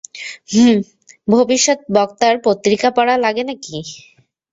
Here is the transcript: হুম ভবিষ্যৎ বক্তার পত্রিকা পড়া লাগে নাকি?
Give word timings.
হুম 0.51 0.77
ভবিষ্যৎ 1.27 1.79
বক্তার 1.95 2.35
পত্রিকা 2.45 2.89
পড়া 2.97 3.15
লাগে 3.17 3.43
নাকি? 3.49 3.77